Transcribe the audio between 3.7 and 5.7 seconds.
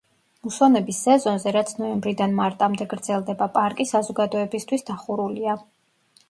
საზოგადოებისთვის დახურულია.